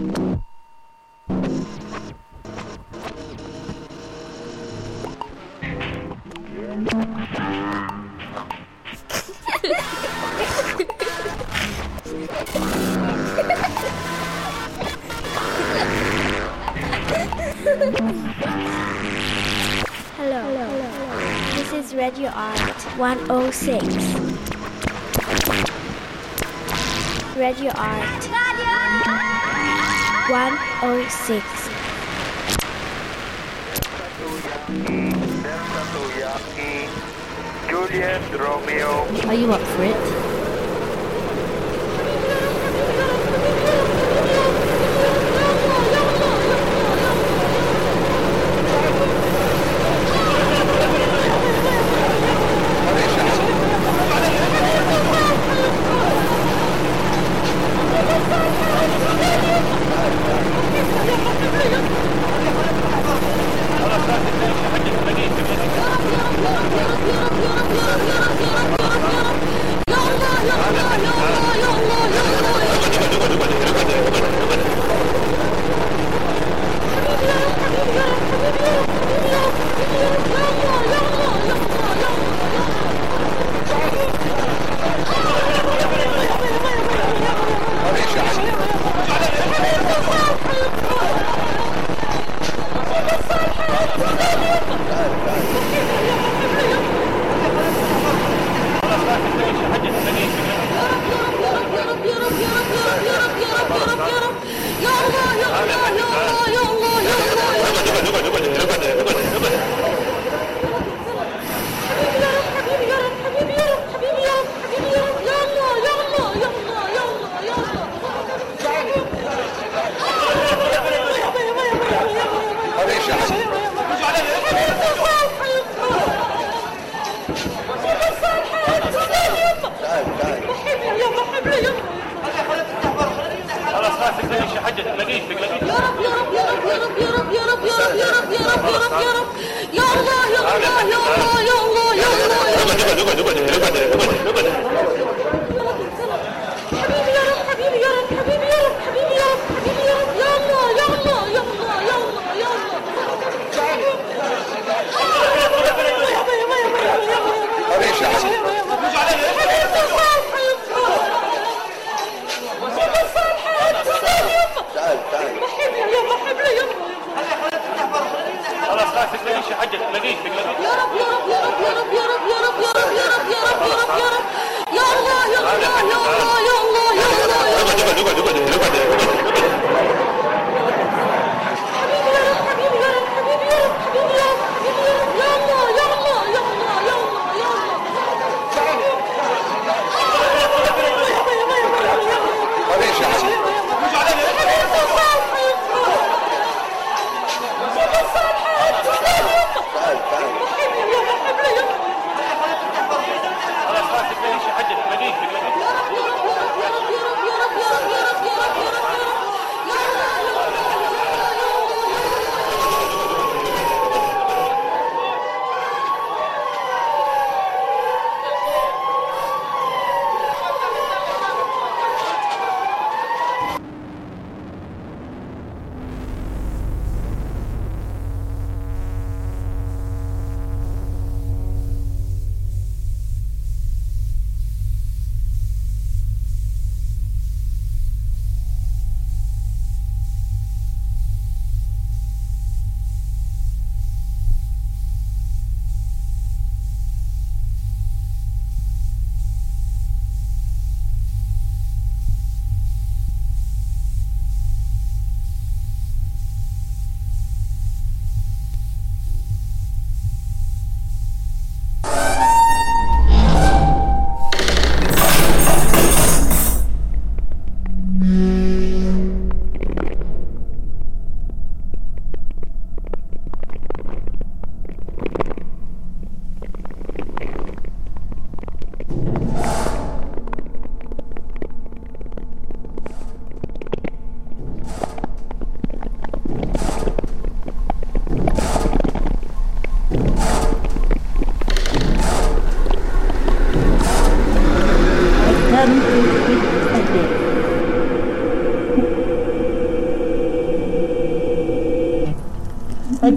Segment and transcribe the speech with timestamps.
[0.00, 0.16] Hello.
[21.56, 22.58] This is Radio Art
[22.96, 23.84] 106.
[27.36, 27.99] Radio Art
[30.80, 31.70] 06.
[39.26, 40.19] Are you up for it?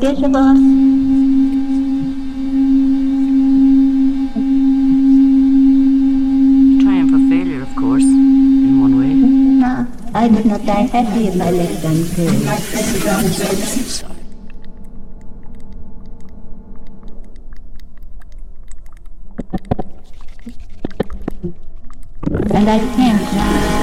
[0.03, 0.57] About
[6.81, 9.13] Triumph of failure, of course, in one way.
[9.13, 12.43] No, I would not die happy if I left unfailed.
[22.51, 23.82] And I can't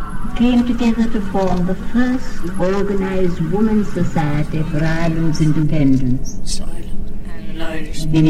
[0.41, 6.59] came together to form the first organized women's society for Ireland's independence.
[6.59, 7.61] And
[8.15, 8.25] an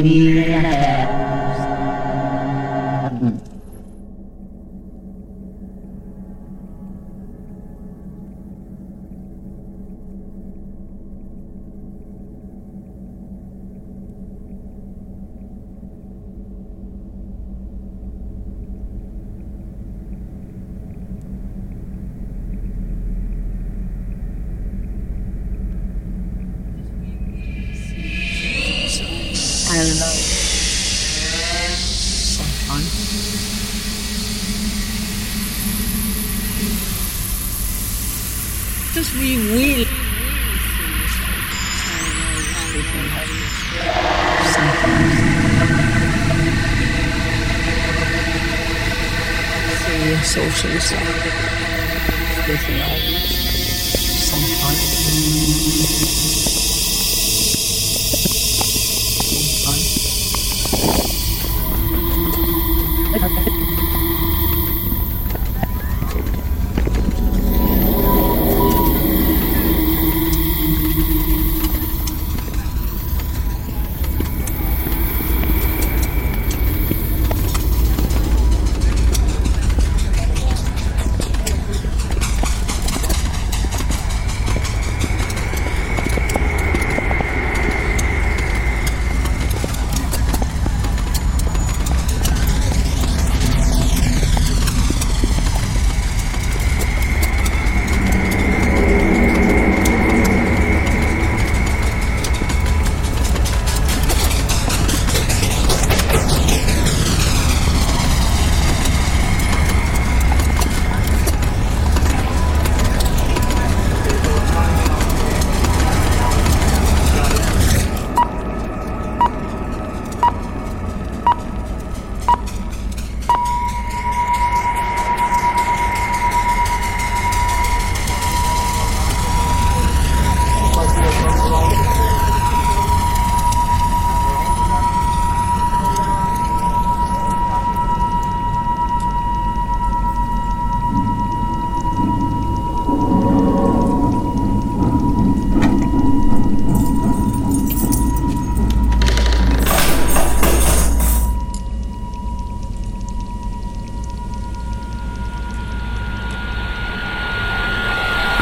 [50.31, 51.21] social stuff.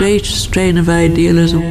[0.10, 1.62] Great strain of idealism.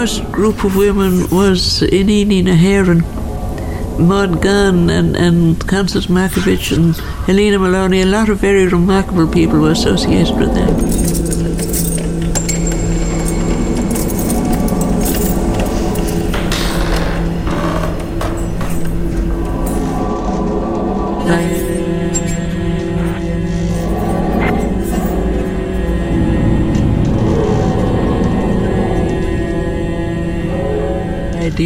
[0.00, 3.00] first group of women was Inini Heron,
[4.06, 6.96] Maud Gunn, and, and Constance Makovich, and
[7.26, 8.02] Helena Maloney.
[8.02, 11.09] A lot of very remarkable people were associated with them.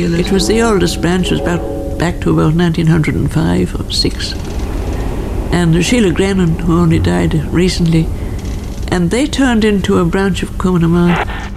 [0.02, 4.32] It was the oldest branch, it was about back to about 1905 or 6.
[5.52, 8.08] And Sheila Grennan, who only died recently,
[8.88, 11.53] and they turned into a branch of Cumanama.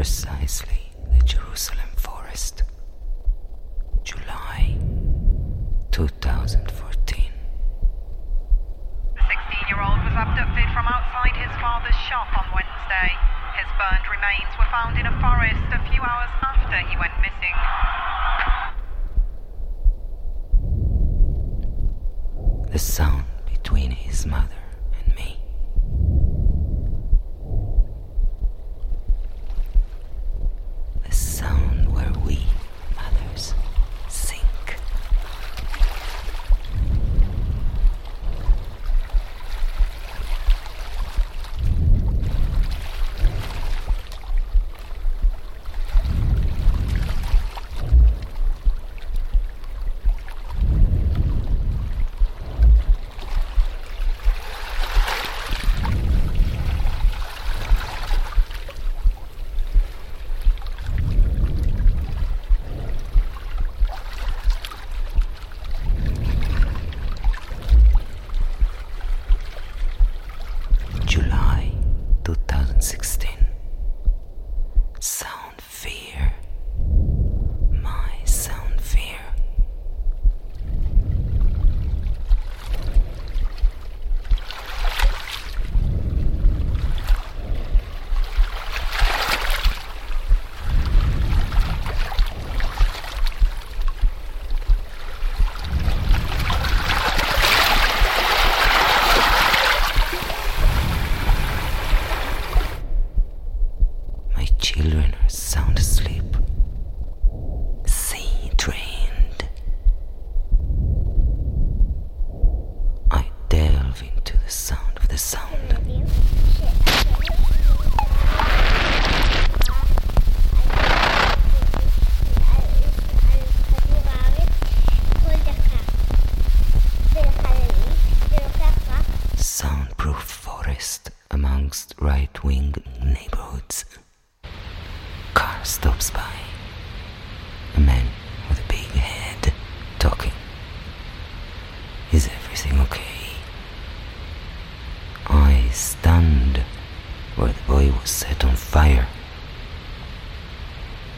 [0.00, 0.89] precisely.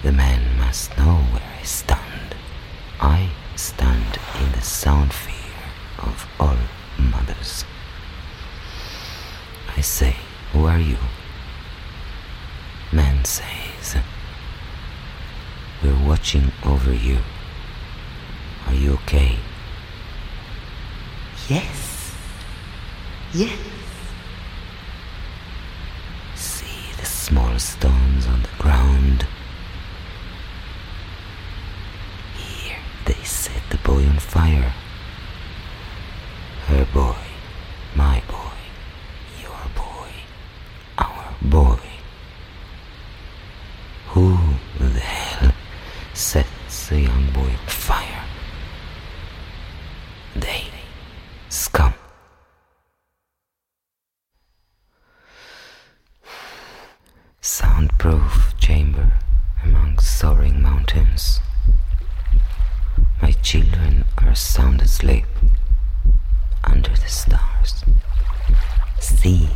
[0.03, 2.35] The man must know where I stand.
[3.01, 5.55] I stand in the sound fear
[5.99, 6.57] of all
[6.99, 7.65] mothers.
[9.77, 10.17] I say,
[10.53, 10.97] Who are you?
[12.91, 13.97] Man says,
[15.85, 17.19] We're watching over you.
[18.67, 19.39] Are you okay?
[21.49, 22.13] Yes.
[23.33, 23.57] Yes.
[26.35, 29.27] See the small stones on the ground.
[33.73, 34.75] the boy on fire.
[36.67, 37.17] Her boy,
[37.97, 38.59] my boy,
[39.41, 40.11] your boy,
[40.99, 41.81] our boy.
[44.09, 44.37] Who
[44.79, 45.53] the hell
[46.13, 48.25] sets a young boy on fire?
[50.37, 50.65] They
[51.49, 51.95] scum.
[57.41, 59.13] Soundproof chamber
[59.65, 61.41] among soaring mountains.
[63.43, 65.27] Children are sound asleep
[66.65, 67.85] under the stars.
[69.01, 69.49] See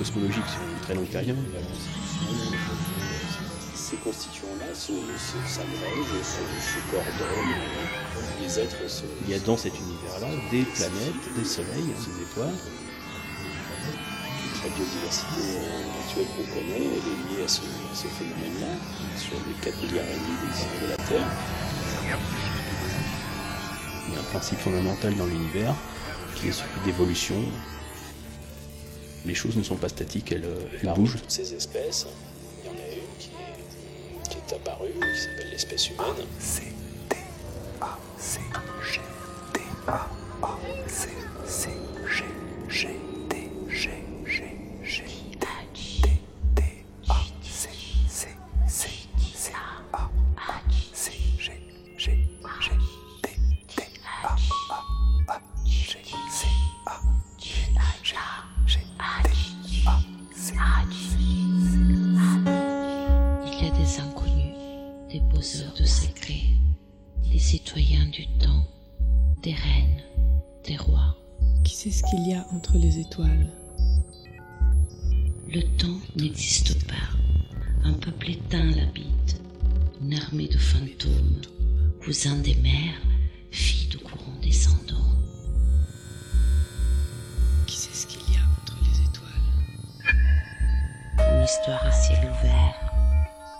[0.00, 1.36] cosmologiques sur une très longue période.
[3.74, 7.54] Ces constituants-là s'agrègent, se, coordonnent,
[8.40, 9.02] les êtres se...
[9.26, 12.56] Il y a dans cet univers-là des planètes, des soleils, des étoiles.
[14.64, 15.58] La biodiversité
[16.00, 17.60] actuelle qu'on connaît, elle est liée à ce,
[17.92, 18.72] ce phénomène-là,
[19.18, 21.28] sur les 4 milliards et demi de la Terre.
[24.08, 25.74] Il y a un principe fondamental dans l'univers
[26.36, 27.42] qui est celui d'évolution.
[29.26, 31.16] Les choses ne sont pas statiques, elles, euh, elles bougent.
[31.20, 32.06] toutes ces espèces,
[32.62, 36.26] il y en a une qui est, qui est apparue, qui s'appelle l'espèce humaine.
[42.82, 43.09] Il
[70.66, 71.16] des rois.
[71.64, 73.48] Qui sait ce qu'il y a entre les étoiles?
[75.48, 76.94] Le temps n'existe pas.
[77.84, 79.40] Un peuple éteint l'habite.
[80.00, 81.40] Une armée de fantômes,
[82.02, 83.00] cousins des mers,
[83.50, 84.96] filles de courants descendants.
[87.66, 89.46] Qui sait ce qu'il y a entre les étoiles?
[91.18, 92.92] Une histoire à ciel ouvert,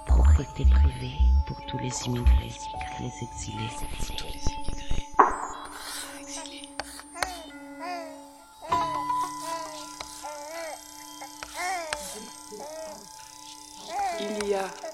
[0.06, 2.54] propriété privée pour tous les immigrés,
[3.00, 4.29] les exilés.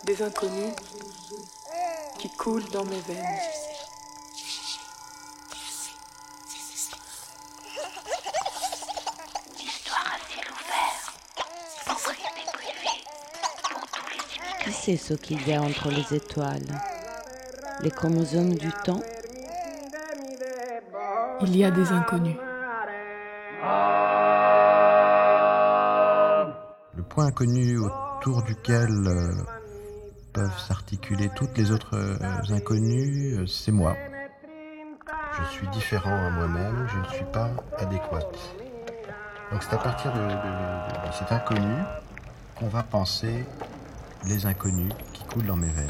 [0.07, 0.73] Des inconnus
[2.17, 3.25] qui coulent dans mes veines.
[14.63, 16.81] Qui sait ce qu'il y a entre les étoiles?
[17.81, 19.03] Les chromosomes du temps?
[21.41, 22.37] Il y a des inconnus.
[26.95, 29.56] Le point inconnu autour duquel euh,
[30.37, 33.97] peuvent s'articuler toutes les autres euh, inconnues, euh, c'est moi.
[35.39, 38.39] Je suis différent à moi-même, je ne suis pas adéquate.
[39.51, 40.29] Donc c'est à partir de,
[41.19, 41.75] cet inconnu
[42.55, 43.47] qu'on va penser
[44.27, 45.87] les inconnus qui coulent dans mes veines.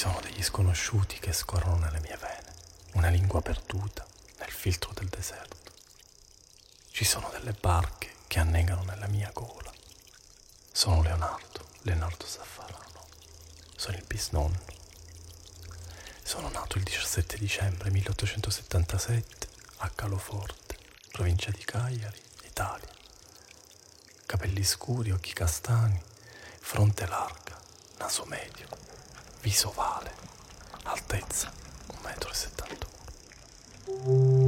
[0.00, 2.54] Sono degli sconosciuti che scorrono nelle mie vene,
[2.94, 4.06] una lingua perduta
[4.38, 5.72] nel filtro del deserto.
[6.90, 9.70] Ci sono delle barche che annegano nella mia gola.
[10.72, 13.08] Sono Leonardo, Leonardo Zaffarano.
[13.76, 14.64] Sono il bisnonno.
[16.22, 19.48] Sono nato il 17 dicembre 1877
[19.80, 20.78] a Caloforte,
[21.12, 22.88] provincia di Cagliari, Italia.
[24.24, 26.02] Capelli scuri, occhi castani,
[26.58, 27.60] fronte larga,
[27.98, 28.66] naso medio,
[29.40, 30.12] viso ovale,
[30.84, 31.50] altezza
[32.02, 32.88] 1,71
[34.06, 34.39] m.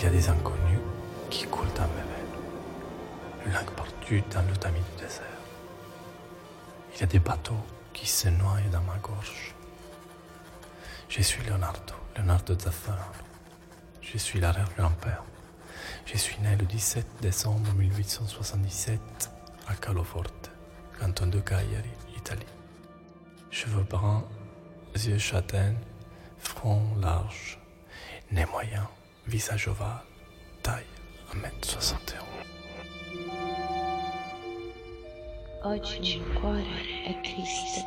[0.00, 0.80] Il y a des inconnus
[1.28, 5.26] qui coulent dans mes veines, langue perdue dans le tamis du désert.
[6.94, 7.60] Il y a des bateaux
[7.92, 9.54] qui se noient dans ma gorge.
[11.10, 13.12] Je suis Leonardo, Leonardo Zaffarano.
[14.00, 15.22] Je suis l'arrière-grand-père.
[16.06, 19.30] Je suis né le 17 décembre 1877
[19.68, 20.50] à Caloforte,
[20.98, 22.46] canton de Cagliari, Italie.
[23.50, 24.24] Cheveux bruns,
[24.96, 25.74] yeux châtains,
[26.38, 27.60] front large,
[28.32, 28.88] nez moyen,
[29.24, 30.02] visage ovale,
[30.60, 30.86] taille
[31.32, 32.28] 1m61.
[35.62, 37.86] Oggi nel cuore è triste,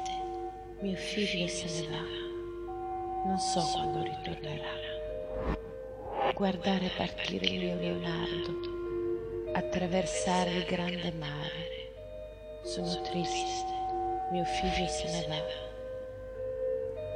[0.82, 2.04] mio figlio se ne va,
[3.26, 4.82] non so quando ritornerà.
[6.34, 11.92] Guardare partire il mio Leonardo, attraversare il grande mare,
[12.64, 13.74] sono triste,
[14.32, 15.73] mio figlio se ne va.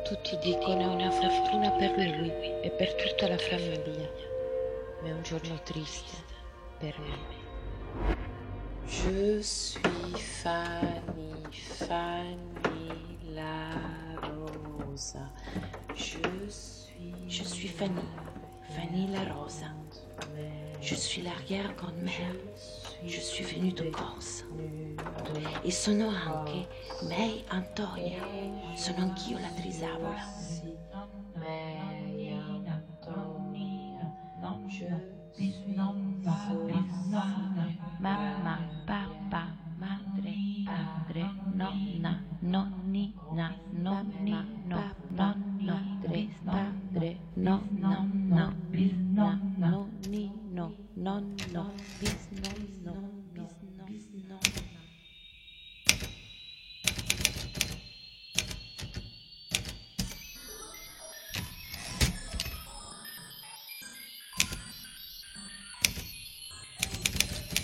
[0.08, 4.10] Tutti dicono è una fortuna per lui e per tutta la famiglia,
[5.02, 6.16] ma è un giorno triste
[6.78, 8.16] per me.
[8.86, 13.74] Je suis Fanny, Fanny la
[14.22, 15.30] Rosa.
[15.94, 16.88] Je suis.
[17.28, 18.00] Je suis Fanny,
[18.70, 19.68] Fanny la Rosa.
[20.82, 22.36] Je suis l'arrière-grand-mère.
[23.06, 24.46] Je suis venue de Corse.
[25.64, 26.68] E sono anche
[27.08, 28.24] May Antonia.
[28.76, 30.24] Sono anch'io la trisavola.
[31.36, 32.34] May
[32.66, 32.88] Antonia.
[34.70, 34.86] Je
[35.34, 35.76] suis
[38.00, 39.44] mamma, papà,
[39.78, 40.34] madre,
[40.66, 48.17] padre, nonna, nonnina, nonna, no, nonno, padre, padre, nonna,
[51.52, 53.48] nonno, bisnonno,
[53.86, 54.40] bisnonno.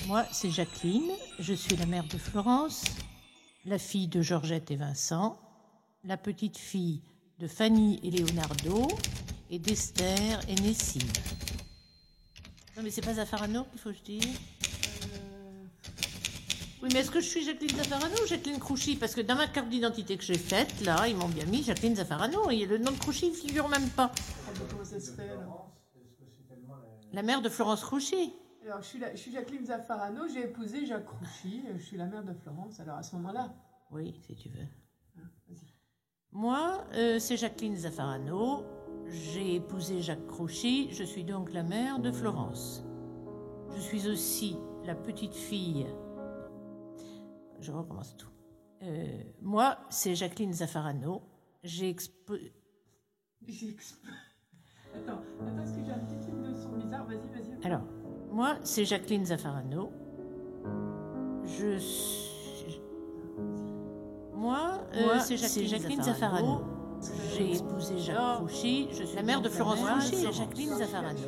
[0.07, 2.83] Moi, c'est Jacqueline, je suis la mère de Florence,
[3.65, 5.39] la fille de Georgette et Vincent,
[6.03, 7.01] la petite fille
[7.39, 8.87] de Fanny et Leonardo,
[9.49, 11.01] et d'Esther et Nessine.
[12.75, 14.39] Non, mais c'est pas Zaffarano qu'il faut que je dise
[16.81, 18.95] Oui, mais est-ce que je suis Jacqueline Zaffarano ou Jacqueline Crouchy?
[18.95, 21.95] Parce que dans ma carte d'identité que j'ai faite, là, ils m'ont bien mis Jacqueline
[21.95, 24.11] Zaffarano, et le nom de Crouchy ne figure même pas.
[24.69, 25.71] Comment ça se fait alors
[27.13, 28.33] La mère de Florence Crouchy.
[28.65, 31.97] Alors, je suis, la- je suis Jacqueline Zaffarano, j'ai épousé Jacques Crouchy, euh, je suis
[31.97, 33.53] la mère de Florence, alors à ce moment-là.
[33.91, 34.65] Oui, si tu veux.
[36.31, 38.63] Moi, euh, c'est Jacqueline Zaffarano.
[39.09, 40.89] J'ai épousé Jacques Crouchy.
[40.91, 42.83] Je suis donc la mère de Florence.
[43.75, 45.85] Je suis aussi la petite fille.
[47.59, 48.29] Je recommence tout.
[48.83, 49.07] Euh,
[49.41, 51.21] moi, c'est Jacqueline Zaffarano.
[51.63, 52.35] J'ai expo...
[53.47, 53.95] J'ai exp-
[54.95, 57.65] Attends, attends, parce que j'ai un petit truc de son bizarre, vas-y, vas-y.
[57.65, 57.81] Alors,
[58.31, 59.91] moi, c'est Jacqueline Zaffarano.
[61.45, 62.81] Je suis.
[64.33, 66.47] Moi, euh, Moi, c'est c'est Jacqueline, Jacqueline Zaffarano.
[66.47, 66.72] Zaffarano.
[67.35, 68.87] J'ai épousé Jacques Crouchy.
[68.91, 71.19] Je suis la mère de Florence c'est C'est Jacqueline Zaffarano.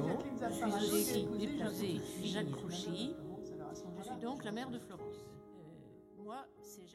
[0.41, 3.15] Je suis j'ai aussi épousé épousé Jacques Jacques Crouchy.
[3.97, 5.25] Je suis donc la mère de Florence.
[5.25, 6.94] Euh, moi, c'est Jacqueline.